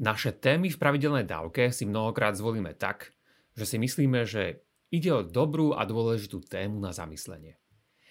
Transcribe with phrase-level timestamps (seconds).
[0.00, 3.12] Naše témy v pravidelnej dávke si mnohokrát zvolíme tak,
[3.52, 7.60] že si myslíme, že ide o dobrú a dôležitú tému na zamyslenie.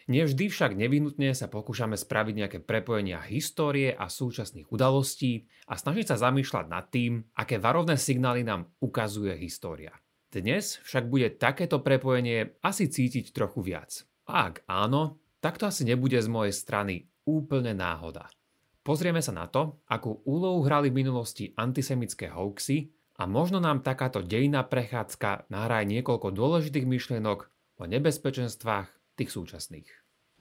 [0.06, 6.14] Nie vždy však nevyhnutne sa pokúšame spraviť nejaké prepojenia histórie a súčasných udalostí a snažiť
[6.14, 9.98] sa zamýšľať nad tým, aké varovné signály nám ukazuje história.
[10.30, 14.06] Dnes však bude takéto prepojenie asi cítiť trochu viac.
[14.30, 18.30] A ak áno, tak to asi nebude z mojej strany úplne náhoda.
[18.90, 22.90] Pozrieme sa na to, akú úlohu hrali v minulosti antisemické hoaxy
[23.22, 29.86] a možno nám takáto dejná prechádzka nahraje niekoľko dôležitých myšlienok o nebezpečenstvách tých súčasných.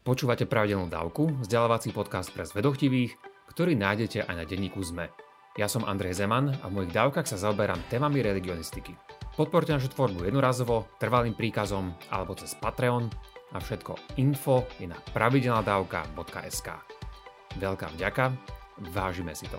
[0.00, 3.20] Počúvate pravidelnú dávku, vzdelávací podcast pre zvedochtivých,
[3.52, 5.12] ktorý nájdete aj na denníku ZME.
[5.60, 8.96] Ja som Andrej Zeman a v mojich dávkach sa zaoberám témami religionistiky.
[9.36, 13.12] Podporte našu tvorbu jednorazovo, trvalým príkazom alebo cez Patreon
[13.52, 16.97] a všetko info je na pravidelnadavka.sk.
[17.58, 18.38] Veľká vďaka,
[18.94, 19.58] vážime si to.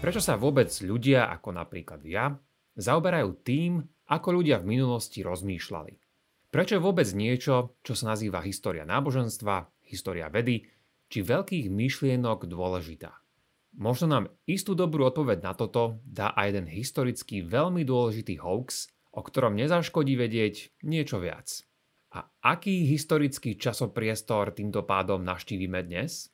[0.00, 2.32] Prečo sa vôbec ľudia, ako napríklad ja,
[2.80, 6.00] zaoberajú tým, ako ľudia v minulosti rozmýšľali?
[6.48, 10.64] Prečo vôbec niečo, čo sa nazýva história náboženstva, história vedy,
[11.08, 13.16] či veľkých myšlienok dôležitá.
[13.78, 19.20] Možno nám istú dobrú odpoveď na toto dá aj jeden historický veľmi dôležitý hoax, o
[19.20, 21.64] ktorom nezaškodí vedieť niečo viac.
[22.16, 26.32] A aký historický časopriestor týmto pádom naštívime dnes?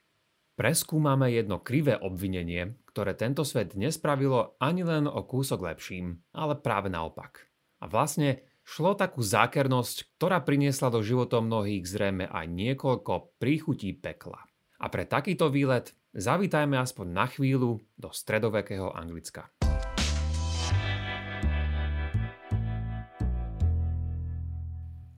[0.55, 6.87] Preskúmame jedno krivé obvinenie, ktoré tento svet nespravilo ani len o kúsok lepším, ale práve
[6.87, 7.51] naopak.
[7.83, 14.47] A vlastne šlo takú zákernosť, ktorá priniesla do životov mnohých zrejme aj niekoľko príchutí pekla.
[14.83, 19.51] A pre takýto výlet zavítajme aspoň na chvíľu do stredovekého Anglicka.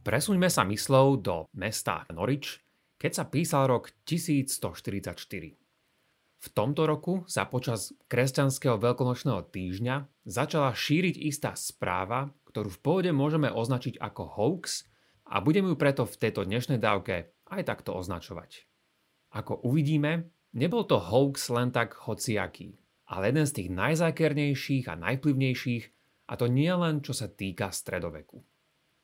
[0.07, 2.63] Presuňme sa myslou do mesta Norwich,
[2.95, 5.59] keď sa písal rok 1144.
[6.37, 13.11] V tomto roku sa počas kresťanského veľkonočného týždňa začala šíriť istá správa, ktorú v pôvode
[13.11, 14.87] môžeme označiť ako hoax
[15.27, 18.76] a budeme ju preto v tejto dnešnej dávke aj takto označovať.
[19.37, 25.85] Ako uvidíme, nebol to hoax len tak hociaký, ale jeden z tých najzákernejších a najplivnejších,
[26.27, 28.41] a to nie len čo sa týka stredoveku.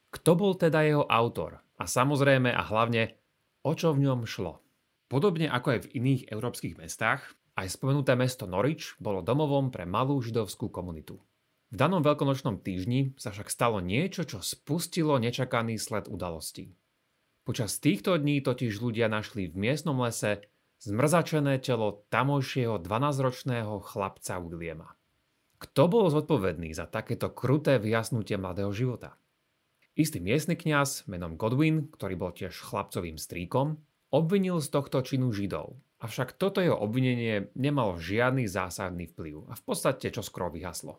[0.09, 1.61] Kto bol teda jeho autor?
[1.77, 3.13] A samozrejme a hlavne,
[3.61, 4.65] o čo v ňom šlo?
[5.13, 10.17] Podobne ako aj v iných európskych mestách, aj spomenuté mesto Norwich bolo domovom pre malú
[10.25, 11.21] židovskú komunitu.
[11.69, 16.73] V danom veľkonočnom týždni sa však stalo niečo, čo spustilo nečakaný sled udalostí.
[17.43, 20.47] Počas týchto dní totiž ľudia našli v miestnom lese
[20.87, 24.95] zmrzačené telo tamojšieho 12-ročného chlapca Williama.
[25.59, 29.19] Kto bol zodpovedný za takéto kruté vyjasnutie mladého života?
[29.99, 33.75] Istý miestny kňaz menom Godwin, ktorý bol tiež chlapcovým strýkom,
[34.15, 35.83] obvinil z tohto činu Židov.
[35.99, 40.95] Avšak toto jeho obvinenie nemalo žiadny zásadný vplyv a v podstate čo skoro vyhaslo.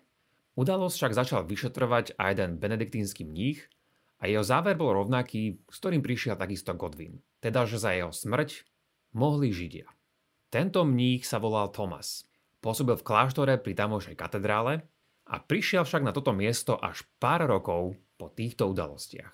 [0.60, 3.72] Udalosť však začal vyšetrovať aj jeden benediktínsky mních,
[4.20, 8.66] a jeho záver bol rovnaký, s ktorým prišiel takisto Godwin, teda že za jeho smrť
[9.16, 9.90] mohli Židia.
[10.54, 12.30] Tento mních sa volal Thomas.
[12.62, 14.86] Pôsobil v kláštore pri tamojšej katedrále
[15.26, 19.34] a prišiel však na toto miesto až pár rokov po týchto udalostiach.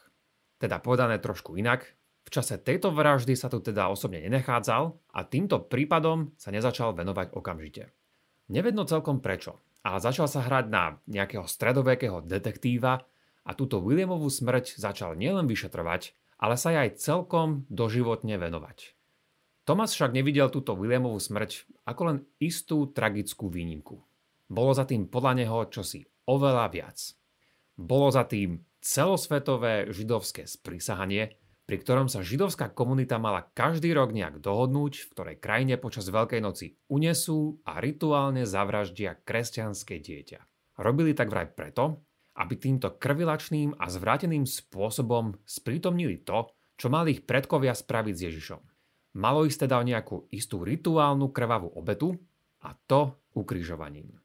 [0.59, 1.85] Teda povedané trošku inak,
[2.25, 4.83] v čase tejto vraždy sa tu teda osobne nenechádzal
[5.17, 7.89] a týmto prípadom sa nezačal venovať okamžite.
[8.53, 13.01] Nevedno celkom prečo, ale začal sa hrať na nejakého stredovekého detektíva,
[13.49, 18.93] a túto Williamovú smrť začal nielen vyšetrovať, ale sa aj celkom doživotne venovať.
[19.65, 23.97] Thomas však nevidel túto Williamovú smrť ako len istú tragickú výnimku.
[24.49, 26.97] Bolo za tým podľa neho čosi oveľa viac.
[27.73, 31.37] Bolo za tým celosvetové židovské sprísahanie,
[31.69, 36.41] pri ktorom sa židovská komunita mala každý rok nejak dohodnúť, v ktorej krajine počas Veľkej
[36.41, 40.41] noci unesú a rituálne zavraždia kresťanské dieťa.
[40.81, 42.08] Robili tak vraj preto,
[42.39, 46.47] aby týmto krvilačným a zvráteným spôsobom sprítomnili to,
[46.79, 48.61] čo mali ich predkovia spraviť s Ježišom.
[49.19, 52.15] Malo ísť teda o nejakú istú rituálnu krvavú obetu
[52.63, 54.15] a to ukrižovaním.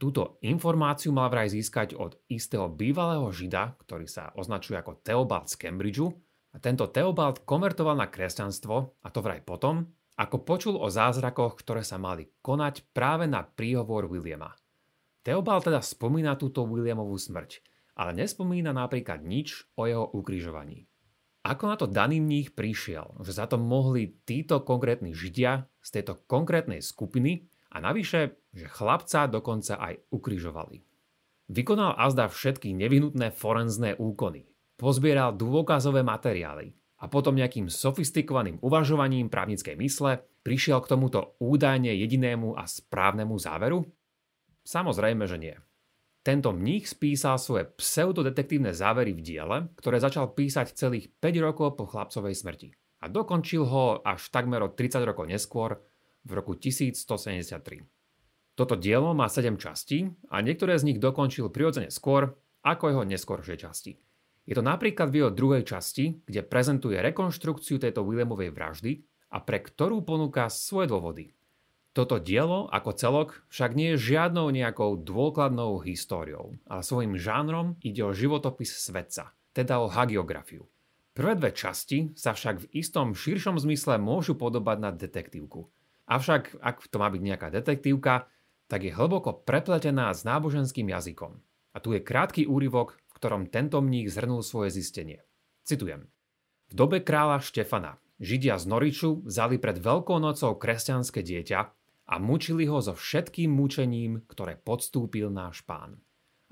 [0.00, 5.60] Túto informáciu mal vraj získať od istého bývalého žida, ktorý sa označuje ako Theobald z
[5.60, 6.10] Cambridgeu
[6.50, 9.86] a tento Theobald konvertoval na kresťanstvo a to vraj potom,
[10.18, 14.50] ako počul o zázrakoch, ktoré sa mali konať práve na príhovor Williama–
[15.22, 17.62] Teobal teda spomína túto Williamovú smrť,
[17.94, 20.90] ale nespomína napríklad nič o jeho ukrižovaní.
[21.42, 26.22] Ako na to daný mních prišiel, že za to mohli títo konkrétni židia z tejto
[26.30, 30.84] konkrétnej skupiny A navyše, že chlapca dokonca aj ukrižovali.
[31.48, 34.44] Vykonal azda všetky nevyhnutné forenzné úkony.
[34.76, 42.60] Pozbieral dôkazové materiály a potom nejakým sofistikovaným uvažovaním právnickej mysle prišiel k tomuto údajne jedinému
[42.60, 43.88] a správnemu záveru?
[44.62, 45.56] Samozrejme, že nie.
[46.22, 51.90] Tento mních spísal svoje pseudodetektívne závery v diele, ktoré začal písať celých 5 rokov po
[51.90, 52.68] chlapcovej smrti.
[53.02, 55.82] A dokončil ho až takmer 30 rokov neskôr,
[56.22, 57.82] v roku 1173.
[58.54, 63.58] Toto dielo má 7 častí a niektoré z nich dokončil prirodzene skôr ako jeho neskôršie
[63.58, 63.98] časti.
[64.46, 68.92] Je to napríklad v jeho druhej časti, kde prezentuje rekonštrukciu tejto Williamovej vraždy
[69.34, 71.24] a pre ktorú ponúka svoje dôvody.
[71.92, 78.00] Toto dielo ako celok však nie je žiadnou nejakou dôkladnou históriou, ale svojim žánrom ide
[78.00, 80.64] o životopis svetca, teda o hagiografiu.
[81.12, 85.68] Prvé dve časti sa však v istom širšom zmysle môžu podobať na detektívku.
[86.08, 88.24] Avšak, ak to má byť nejaká detektívka,
[88.72, 91.36] tak je hlboko prepletená s náboženským jazykom.
[91.72, 95.20] A tu je krátky úryvok, v ktorom tento mních zhrnul svoje zistenie.
[95.68, 96.08] Citujem.
[96.68, 101.81] V dobe kráľa Štefana Židia z Noriču vzali pred Veľkou nocou kresťanské dieťa
[102.12, 105.96] a mučili ho so všetkým mučením, ktoré podstúpil náš pán.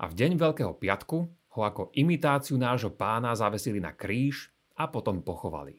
[0.01, 5.21] A v deň Veľkého piatku ho ako imitáciu nášho pána zavesili na kríž a potom
[5.21, 5.77] pochovali.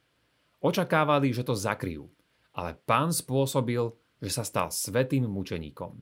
[0.62, 2.06] Očakávali, že to zakryjú,
[2.55, 3.90] ale pán spôsobil,
[4.23, 5.99] že sa stal svetým mučeníkom.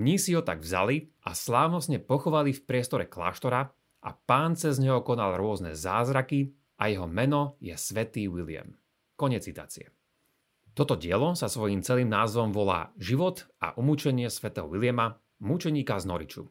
[0.00, 3.68] Mní si ho tak vzali a slávnostne pochovali v priestore kláštora
[4.00, 8.72] a pán cez neho konal rôzne zázraky a jeho meno je Svetý William.
[9.20, 9.99] Konec citácie.
[10.70, 16.46] Toto dielo sa svojím celým názvom volá Život a umúčenie svätého Williama, mučeníka z Noriču.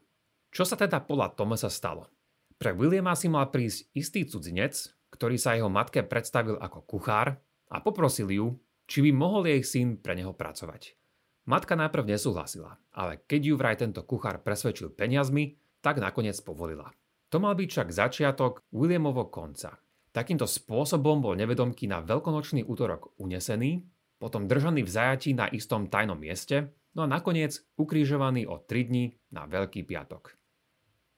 [0.51, 2.11] Čo sa teda podľa Thomasa stalo?
[2.59, 4.75] Pre Williama si mal prísť istý cudzinec,
[5.15, 7.39] ktorý sa jeho matke predstavil ako kuchár
[7.71, 10.99] a poprosil ju, či by mohol jej syn pre neho pracovať.
[11.47, 16.91] Matka najprv nesúhlasila, ale keď ju vraj tento kuchár presvedčil peniazmi, tak nakoniec povolila.
[17.31, 19.79] To mal byť však začiatok Williamovho konca.
[20.11, 23.85] Takýmto spôsobom bol nevedomky na veľkonočný útorok unesený
[24.19, 29.15] potom držaný v zajatí na istom tajnom mieste, no a nakoniec ukrižovaný o 3 dní
[29.31, 30.35] na Veľký piatok.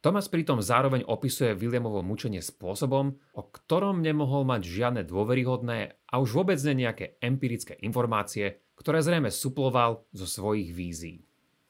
[0.02, 6.42] Thomas pritom zároveň opisuje Williamovo mučenie spôsobom, o ktorom nemohol mať žiadne dôveryhodné a už
[6.42, 11.22] vôbec nie nejaké empirické informácie, ktoré zrejme suploval zo svojich vízií.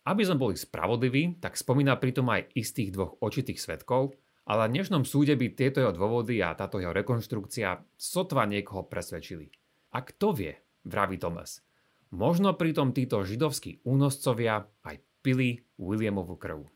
[0.08, 4.16] Aby sme boli spravodliví, tak spomína pritom aj istých dvoch očitých svetkov,
[4.48, 9.52] ale v dnešnom súde by tieto jeho dôvody a táto jeho rekonštrukcia sotva niekoho presvedčili.
[9.92, 10.56] A kto vie,
[10.86, 11.62] vraví Thomas.
[12.12, 16.68] Možno pritom títo židovskí únoscovia aj pili Williamovú krv.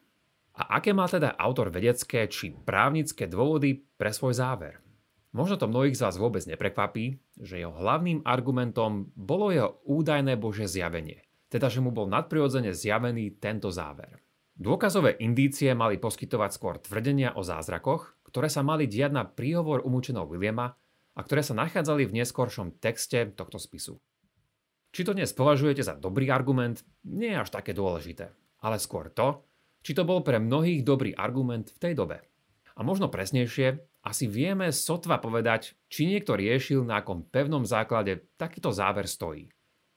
[0.56, 4.80] A aké má teda autor vedecké či právnické dôvody pre svoj záver?
[5.36, 10.64] Možno to mnohých z vás vôbec neprekvapí, že jeho hlavným argumentom bolo jeho údajné bože
[10.64, 14.24] zjavenie, teda že mu bol nadprirodzene zjavený tento záver.
[14.56, 20.24] Dôkazové indície mali poskytovať skôr tvrdenia o zázrakoch, ktoré sa mali diať na príhovor umúčeného
[20.24, 20.72] Williama
[21.16, 23.98] a ktoré sa nachádzali v neskoršom texte tohto spisu.
[24.96, 28.32] Či to dnes považujete za dobrý argument, nie je až také dôležité,
[28.64, 29.44] ale skôr to,
[29.84, 32.24] či to bol pre mnohých dobrý argument v tej dobe.
[32.76, 38.70] A možno presnejšie, asi vieme sotva povedať, či niekto riešil, na akom pevnom základe takýto
[38.76, 39.50] záver stojí.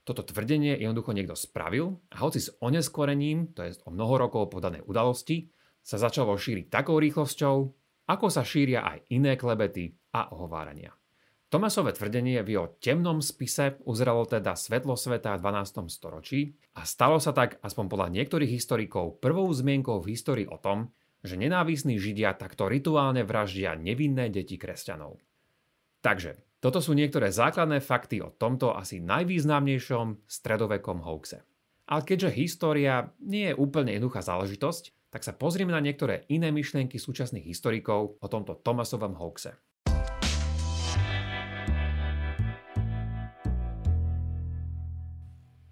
[0.07, 4.81] Toto tvrdenie jednoducho niekto spravil a hoci s oneskorením, to je o mnoho rokov podanej
[4.89, 5.53] udalosti,
[5.85, 7.57] sa začalo šíriť takou rýchlosťou,
[8.09, 10.97] ako sa šíria aj iné klebety a ohovárania.
[11.49, 15.89] Tomasové tvrdenie v jeho temnom spise uzrelo teda svetlo sveta v 12.
[15.89, 20.93] storočí a stalo sa tak, aspoň podľa niektorých historikov, prvou zmienkou v histórii o tom,
[21.25, 25.17] že nenávisní Židia takto rituálne vraždia nevinné deti kresťanov.
[26.05, 31.41] Takže, toto sú niektoré základné fakty o tomto asi najvýznamnejšom stredovekom hoaxe.
[31.89, 37.01] Ale keďže história nie je úplne jednoduchá záležitosť, tak sa pozrieme na niektoré iné myšlienky
[37.01, 39.57] súčasných historikov o tomto Tomasovom hoaxe.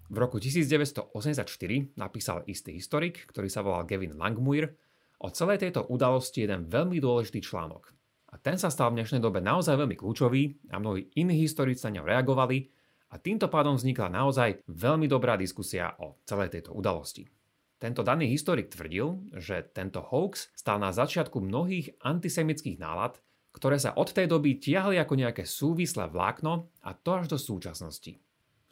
[0.07, 1.11] V roku 1984
[1.99, 4.71] napísal istý historik, ktorý sa volal Gavin Langmuir,
[5.19, 7.91] o celej tejto udalosti jeden veľmi dôležitý článok.
[8.31, 11.99] A ten sa stal v dnešnej dobe naozaj veľmi kľúčový a mnohí iní historici na
[11.99, 12.71] ňo reagovali
[13.11, 17.27] a týmto pádom vznikla naozaj veľmi dobrá diskusia o celej tejto udalosti.
[17.77, 23.19] Tento daný historik tvrdil, že tento hoax stal na začiatku mnohých antisemických nálad,
[23.53, 28.26] ktoré sa od tej doby tiahli ako nejaké súvislé vlákno a to až do súčasnosti.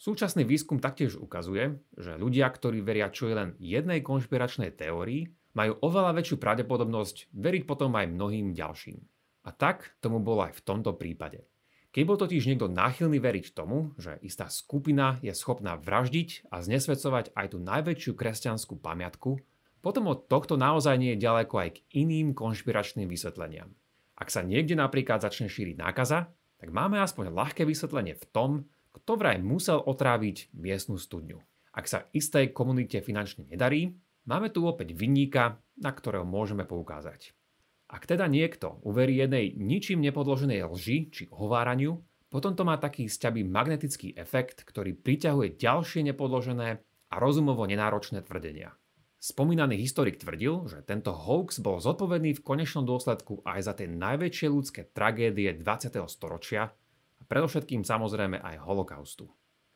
[0.05, 5.81] Súčasný výskum taktiež ukazuje, že ľudia, ktorí veria čo je len jednej konšpiračnej teórii, majú
[5.81, 9.01] oveľa väčšiu pravdepodobnosť veriť potom aj mnohým ďalším.
[9.41, 11.49] A tak tomu bolo aj v tomto prípade.
[11.89, 17.33] Keď bol totiž niekto náchylný veriť tomu, že istá skupina je schopná vraždiť a znesvedcovať
[17.33, 19.41] aj tú najväčšiu kresťanskú pamiatku,
[19.81, 23.73] potom od tohto naozaj nie je ďaleko aj k iným konšpiračným vysvetleniam.
[24.13, 26.29] Ak sa niekde napríklad začne šíriť nákaza,
[26.61, 31.43] tak máme aspoň ľahké vysvetlenie v tom, kto vraj musel otráviť miestnu studňu.
[31.75, 33.91] Ak sa istej komunite finančne nedarí,
[34.23, 37.35] máme tu opäť vinníka, na ktorého môžeme poukázať.
[37.91, 41.99] Ak teda niekto uverí jednej ničím nepodloženej lži či hováraniu,
[42.31, 46.79] potom to má taký sťabý magnetický efekt, ktorý priťahuje ďalšie nepodložené
[47.11, 48.73] a rozumovo nenáročné tvrdenia.
[49.21, 54.47] Spomínaný historik tvrdil, že tento hoax bol zodpovedný v konečnom dôsledku aj za tie najväčšie
[54.51, 55.97] ľudské tragédie 20.
[56.05, 56.75] storočia
[57.27, 59.29] predovšetkým samozrejme aj holokaustu.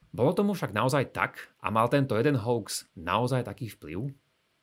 [0.09, 4.09] Bolo tomu však naozaj tak a mal tento jeden hoax naozaj taký vplyv?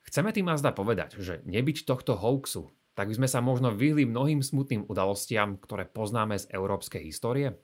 [0.07, 4.43] Chceme tým azda povedať, že nebyť tohto hoaxu, tak by sme sa možno vyhli mnohým
[4.43, 7.55] smutným udalostiam, ktoré poznáme z európskej histórie?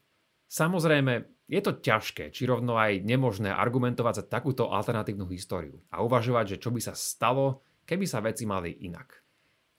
[0.53, 6.57] Samozrejme, je to ťažké, či rovno aj nemožné argumentovať za takúto alternatívnu históriu a uvažovať,
[6.57, 9.17] že čo by sa stalo, keby sa veci mali inak.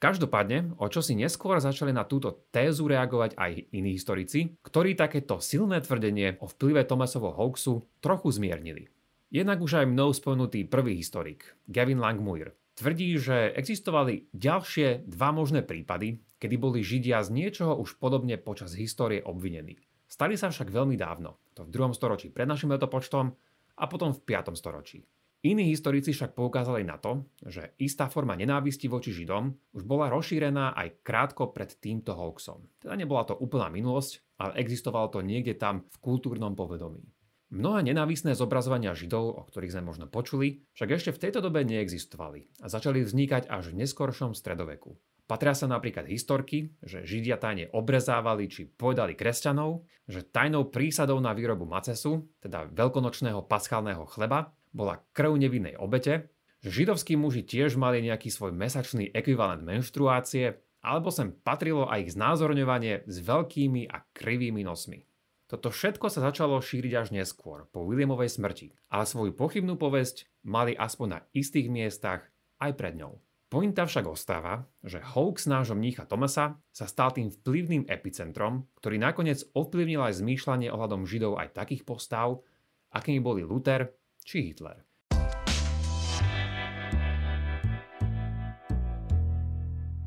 [0.03, 5.39] Každopádne, o čo si neskôr začali na túto tézu reagovať aj iní historici, ktorí takéto
[5.39, 8.91] silné tvrdenie o vplyve Thomasovho hoaxu trochu zmiernili.
[9.31, 15.63] Jednak už aj mnou spomenutý prvý historik, Gavin Langmuir, tvrdí, že existovali ďalšie dva možné
[15.63, 19.79] prípady, kedy boli Židia z niečoho už podobne počas histórie obvinení.
[20.11, 21.95] Stali sa však veľmi dávno, to v 2.
[21.95, 23.31] storočí pred našim letopočtom
[23.79, 24.51] a potom v 5.
[24.59, 25.07] storočí.
[25.43, 30.71] Iní historici však poukázali na to, že istá forma nenávisti voči Židom už bola rozšírená
[30.71, 32.63] aj krátko pred týmto hoaxom.
[32.79, 37.03] Teda nebola to úplná minulosť, ale existovalo to niekde tam v kultúrnom povedomí.
[37.51, 42.63] Mnohé nenávisné zobrazovania Židov, o ktorých sme možno počuli, však ešte v tejto dobe neexistovali
[42.63, 44.95] a začali vznikať až v neskoršom stredoveku.
[45.27, 51.35] Patria sa napríklad historky, že Židia tajne obrezávali či povedali kresťanov, že tajnou prísadou na
[51.35, 58.01] výrobu macesu, teda veľkonočného paschálneho chleba, bola krv nevinnej obete, že židovskí muži tiež mali
[58.01, 64.67] nejaký svoj mesačný ekvivalent menštruácie, alebo sem patrilo aj ich znázorňovanie s veľkými a krivými
[64.67, 65.07] nosmi.
[65.47, 70.73] Toto všetko sa začalo šíriť až neskôr, po Williamovej smrti, ale svoju pochybnú povesť mali
[70.73, 72.25] aspoň na istých miestach
[72.57, 73.21] aj pred ňou.
[73.53, 79.45] Pointa však ostáva, že hoax nášho mnícha Tomasa sa stal tým vplyvným epicentrom, ktorý nakoniec
[79.53, 82.41] ovplyvnil aj zmýšľanie ohľadom Židov aj takých postav,
[82.89, 84.83] akými boli Luther či Hitler.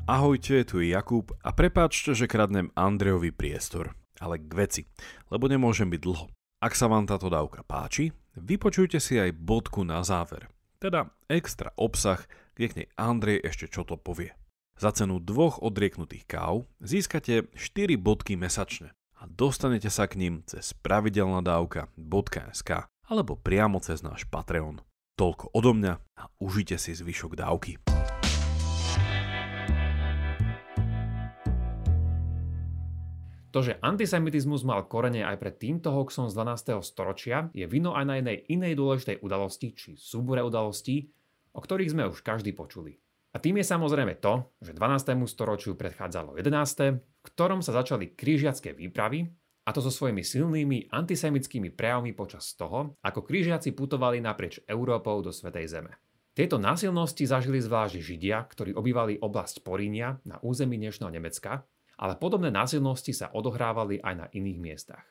[0.07, 3.91] Ahojte, tu je Jakub a prepáčte, že kradnem Andrejovi priestor,
[4.23, 4.81] ale k veci,
[5.27, 6.31] lebo nemôžem byť dlho.
[6.63, 10.47] Ak sa vám táto dávka páči, vypočujte si aj bodku na záver,
[10.79, 12.23] teda extra obsah,
[12.55, 14.31] kde k nej Andrej ešte čo to povie.
[14.79, 20.71] Za cenu dvoch odrieknutých káv získate 4 bodky mesačne a dostanete sa k ním cez
[20.85, 22.71] pravidelnadavka.sk
[23.07, 24.83] alebo priamo cez náš Patreon.
[25.17, 27.79] Toľko odo mňa a užite si zvyšok dávky.
[33.55, 36.77] To, že antisemitizmus mal korene aj pred týmto hoaxom z 12.
[36.83, 41.09] storočia, je vino aj na jednej inej dôležitej udalosti, či súbore udalostí,
[41.55, 43.01] o ktorých sme už každý počuli.
[43.33, 45.25] A tým je samozrejme to, že 12.
[45.25, 49.25] storočiu predchádzalo 11., v ktorom sa začali krížiacké výpravy,
[49.67, 55.35] a to so svojimi silnými antisemickými prejavmi počas toho, ako krížiaci putovali naprieč Európou do
[55.35, 55.99] Svetej Zeme.
[56.31, 61.67] Tieto násilnosti zažili zvlášť Židia, ktorí obývali oblasť Porínia na území dnešného Nemecka,
[61.99, 65.03] ale podobné násilnosti sa odohrávali aj na iných miestach.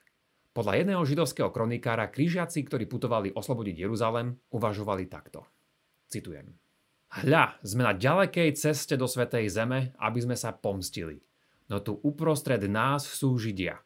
[0.57, 5.45] Podľa jedného židovského kronikára krížiaci, ktorí putovali oslobodiť Jeruzalem, uvažovali takto.
[6.09, 6.57] Citujem.
[7.13, 11.21] Hľa, sme na ďalekej ceste do Svetej Zeme, aby sme sa pomstili.
[11.69, 13.86] No tu uprostred nás sú Židia.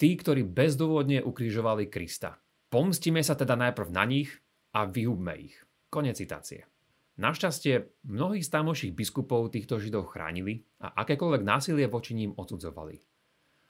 [0.00, 2.40] Tí, ktorí bezdôvodne ukrižovali Krista.
[2.72, 4.32] Pomstíme sa teda najprv na nich
[4.72, 5.60] a vyhubme ich.
[5.92, 6.64] Konec citácie.
[7.20, 12.96] Našťastie, mnohí z tamoších biskupov týchto židov chránili a akékoľvek násilie voči ním odsudzovali.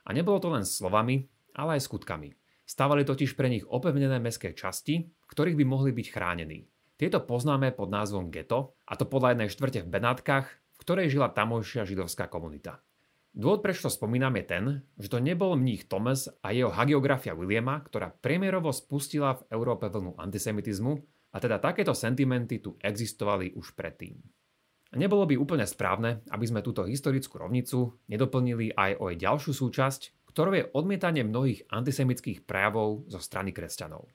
[0.06, 1.26] A nebolo to len slovami,
[1.58, 2.30] ale aj skutkami.
[2.62, 6.70] Stávali totiž pre nich opevnené mestské časti, ktorých by mohli byť chránení.
[6.94, 11.34] Tieto poznáme pod názvom geto, a to podľa jednej štvrte v Benátkach, v ktorej žila
[11.34, 12.78] tamojšia židovská komunita.
[13.40, 14.64] Dôvod, prečo to spomínam, je ten,
[15.00, 20.20] že to nebol mních Thomas a jeho hagiografia Williama, ktorá premiérovo spustila v Európe vlnu
[20.20, 20.92] antisemitizmu,
[21.32, 24.20] a teda takéto sentimenty tu existovali už predtým.
[24.92, 29.56] A nebolo by úplne správne, aby sme túto historickú rovnicu nedoplnili aj o jej ďalšiu
[29.56, 34.10] súčasť, ktorou je odmietanie mnohých antisemických prejavov zo strany kresťanov.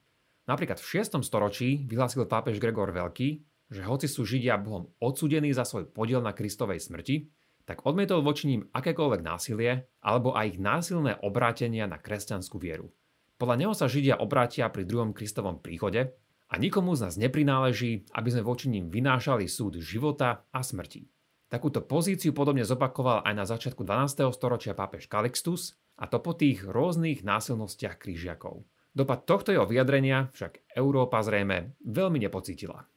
[0.46, 1.18] Napríklad v 6.
[1.26, 3.42] storočí vyhlásil pápež Gregor Veľký,
[3.74, 7.26] že hoci sú Židia Bohom odsudení za svoj podiel na Kristovej smrti,
[7.66, 12.94] tak odmietol voči ním akékoľvek násilie alebo aj ich násilné obrátenia na kresťanskú vieru.
[13.36, 16.14] Podľa neho sa Židia obrátia pri druhom Kristovom príchode
[16.46, 21.10] a nikomu z nás neprináleží, aby sme voči ním vynášali súd života a smrti.
[21.50, 24.30] Takúto pozíciu podobne zopakoval aj na začiatku 12.
[24.30, 28.62] storočia pápež Calixtus a to po tých rôznych násilnostiach krížiakov.
[28.96, 32.88] Dopad tohto jeho vyjadrenia však Európa zrejme veľmi nepocítila.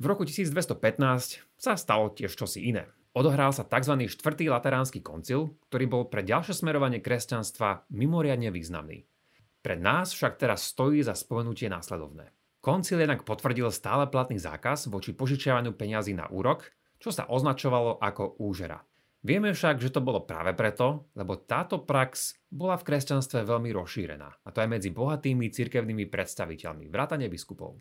[0.00, 3.94] V roku 1215 sa stalo tiež čosi iné odohral sa tzv.
[4.10, 9.06] štvrtý lateránsky koncil, ktorý bol pre ďalšie smerovanie kresťanstva mimoriadne významný.
[9.64, 12.34] Pre nás však teraz stojí za spomenutie následovné.
[12.60, 16.68] Koncil jednak potvrdil stále platný zákaz voči požičiavaniu peňazí na úrok,
[17.00, 18.84] čo sa označovalo ako úžera.
[19.24, 24.28] Vieme však, že to bolo práve preto, lebo táto prax bola v kresťanstve veľmi rozšírená,
[24.44, 27.80] a to aj medzi bohatými cirkevnými predstaviteľmi, vrátane biskupov.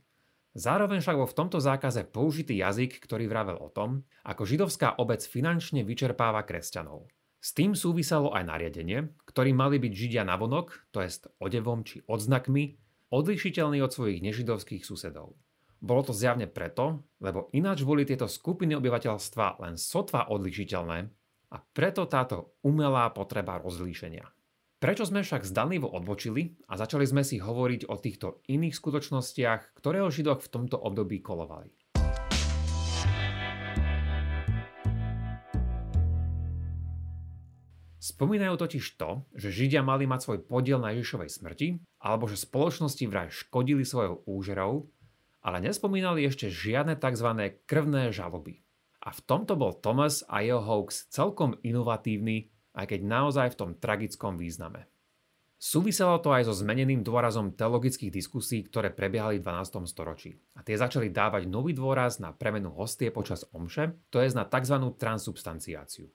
[0.54, 5.26] Zároveň však bol v tomto zákaze použitý jazyk, ktorý vravel o tom, ako židovská obec
[5.26, 7.10] finančne vyčerpáva kresťanov.
[7.44, 12.80] S tým súviselo aj nariadenie, ktorým mali byť Židia navonok, to jest odevom či odznakmi,
[13.12, 15.36] odlišiteľní od svojich nežidovských susedov.
[15.84, 20.98] Bolo to zjavne preto, lebo ináč boli tieto skupiny obyvateľstva len sotva odlišiteľné
[21.52, 24.24] a preto táto umelá potreba rozlíšenia.
[24.84, 30.04] Prečo sme však zdanlivo odbočili a začali sme si hovoriť o týchto iných skutočnostiach, ktoré
[30.04, 31.72] o Židoch v tomto období kolovali?
[37.96, 41.68] Spomínajú totiž to, že Židia mali mať svoj podiel na Ježišovej smrti,
[42.04, 44.92] alebo že spoločnosti vraj škodili svojou úžerou,
[45.48, 47.56] ale nespomínali ešte žiadne tzv.
[47.64, 48.60] krvné žaloby.
[49.00, 53.72] A v tomto bol Thomas a jeho hoax celkom inovatívny aj keď naozaj v tom
[53.78, 54.90] tragickom význame.
[55.64, 59.88] Súviselo to aj so zmeneným dôrazom teologických diskusí, ktoré prebiehali v 12.
[59.88, 60.36] storočí.
[60.58, 64.76] A tie začali dávať nový dôraz na premenu hostie počas omše, to je na tzv.
[65.00, 66.12] transubstanciáciu.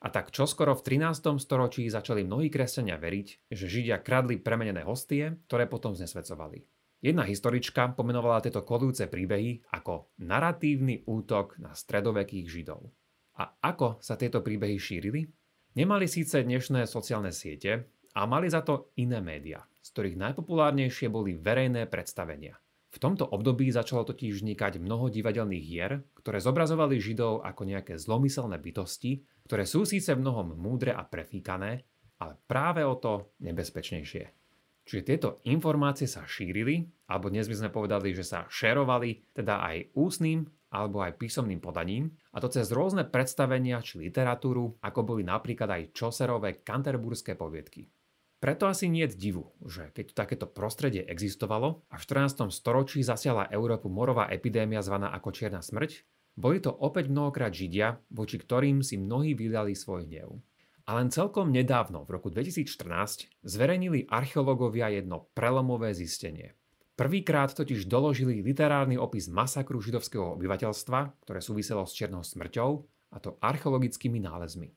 [0.00, 1.36] A tak čoskoro v 13.
[1.36, 6.64] storočí začali mnohí kresťania veriť, že Židia kradli premenené hostie, ktoré potom znesvedcovali.
[7.04, 12.88] Jedna historička pomenovala tieto kodujúce príbehy ako naratívny útok na stredovekých Židov.
[13.36, 15.28] A ako sa tieto príbehy šírili?
[15.76, 21.36] Nemali síce dnešné sociálne siete a mali za to iné médiá, z ktorých najpopulárnejšie boli
[21.36, 22.56] verejné predstavenia.
[22.88, 28.56] V tomto období začalo totiž vznikať mnoho divadelných hier, ktoré zobrazovali Židov ako nejaké zlomyselné
[28.56, 31.84] bytosti, ktoré sú síce mnohom múdre a prefíkané,
[32.24, 34.32] ale práve o to nebezpečnejšie.
[34.80, 39.92] Čiže tieto informácie sa šírili, alebo dnes by sme povedali, že sa šerovali, teda aj
[39.92, 40.40] ústnym
[40.76, 45.96] alebo aj písomným podaním, a to cez rôzne predstavenia či literatúru, ako boli napríklad aj
[45.96, 47.88] Čoserové kanterburské poviedky.
[48.36, 52.52] Preto asi nie je divu, že keď takéto prostredie existovalo a v 14.
[52.52, 56.04] storočí zasiala Európu morová epidémia zvaná ako Čierna smrť,
[56.36, 60.36] boli to opäť mnohokrát Židia, voči ktorým si mnohí vydali svoj hnev.
[60.84, 66.52] A len celkom nedávno, v roku 2014, zverejnili archeológovia jedno prelomové zistenie–
[66.96, 72.70] Prvýkrát totiž doložili literárny opis masakru židovského obyvateľstva, ktoré súviselo s černou smrťou,
[73.12, 74.72] a to archeologickými nálezmi.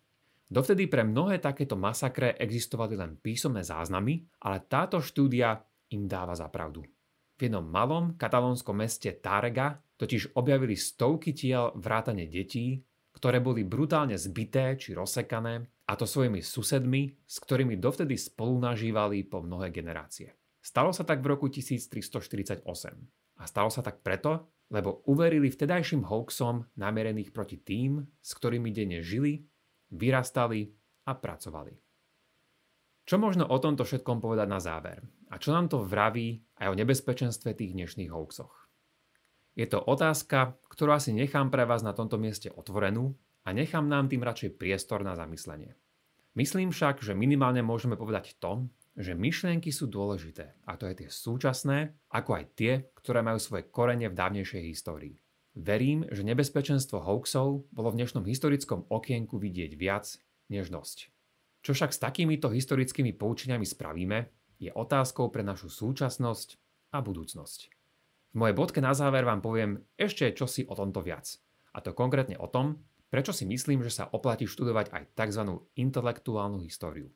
[0.52, 5.64] Dovtedy pre mnohé takéto masakre existovali len písomné záznamy, ale táto štúdia
[5.96, 6.84] im dáva za pravdu.
[7.40, 12.84] V jednom malom katalónskom meste Tárega totiž objavili stovky tiel vrátane detí,
[13.16, 19.26] ktoré boli brutálne zbité či rozsekané, a to svojimi susedmi, s ktorými dovtedy spolu nažívali
[19.26, 20.39] po mnohé generácie.
[20.60, 22.68] Stalo sa tak v roku 1348.
[23.40, 29.00] A stalo sa tak preto, lebo uverili vtedajším hoaxom namierených proti tým, s ktorými denne
[29.00, 29.48] žili,
[29.90, 30.70] vyrastali
[31.08, 31.74] a pracovali.
[33.10, 35.02] Čo možno o tomto všetkom povedať na záver?
[35.34, 38.70] A čo nám to vraví aj o nebezpečenstve tých dnešných hoaxoch?
[39.58, 44.14] Je to otázka, ktorú asi nechám pre vás na tomto mieste otvorenú a nechám nám
[44.14, 45.74] tým radšej priestor na zamyslenie.
[46.38, 48.70] Myslím však, že minimálne môžeme povedať to,
[49.00, 53.72] že myšlienky sú dôležité, a to aj tie súčasné, ako aj tie, ktoré majú svoje
[53.72, 55.16] korene v dávnejšej histórii.
[55.56, 60.20] Verím, že nebezpečenstvo hoaxov bolo v dnešnom historickom okienku vidieť viac
[60.52, 61.08] než dosť.
[61.64, 64.28] Čo však s takýmito historickými poučeniami spravíme,
[64.60, 66.60] je otázkou pre našu súčasnosť
[66.92, 67.60] a budúcnosť.
[68.30, 71.40] V mojej bodke na záver vám poviem ešte čosi o tomto viac.
[71.72, 75.44] A to konkrétne o tom, prečo si myslím, že sa oplatí študovať aj tzv.
[75.80, 77.10] intelektuálnu históriu.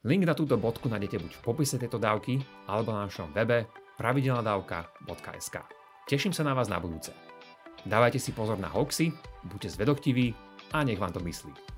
[0.00, 3.68] Link na túto bodku nájdete buď v popise tejto dávky, alebo na našom webe
[4.00, 5.56] pravidelnadavka.sk.
[6.08, 7.12] Teším sa na vás na budúce.
[7.84, 9.12] Dávajte si pozor na hoxy,
[9.44, 10.32] buďte zvedoktiví
[10.72, 11.69] a nech vám to myslí.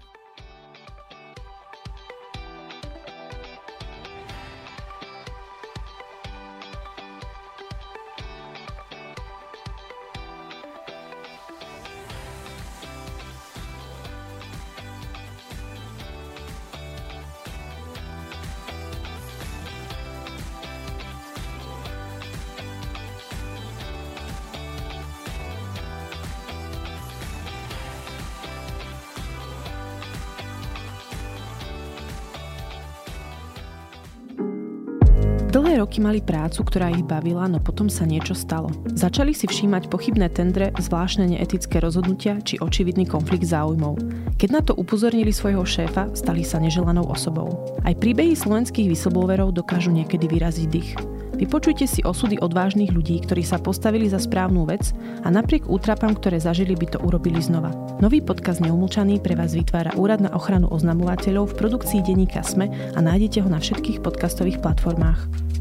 [35.52, 38.72] Dlhé roky mali prácu, ktorá ich bavila, no potom sa niečo stalo.
[38.96, 44.00] Začali si všímať pochybné tendre, zvláštne neetické rozhodnutia či očividný konflikt záujmov.
[44.40, 47.52] Keď na to upozornili svojho šéfa, stali sa neželanou osobou.
[47.84, 50.96] Aj príbehy slovenských whistleblowerov dokážu niekedy vyraziť dých.
[51.42, 54.94] Vypočujte si osudy odvážnych ľudí, ktorí sa postavili za správnu vec
[55.26, 57.74] a napriek útrapám, ktoré zažili, by to urobili znova.
[57.98, 62.98] Nový podcast Neumlčaný pre vás vytvára Úrad na ochranu oznamovateľov v produkcii denníka SME a
[63.02, 65.51] nájdete ho na všetkých podcastových platformách.